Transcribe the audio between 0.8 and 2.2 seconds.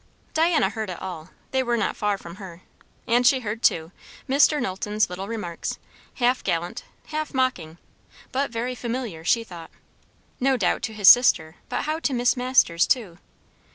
it all, they were not far